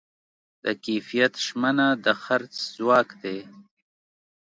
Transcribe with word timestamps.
د 0.63 0.65
کیفیت 0.85 1.33
ژمنه 1.45 1.87
د 2.05 2.07
خرڅ 2.21 2.53
ځواک 2.75 3.09
دی. 3.23 3.39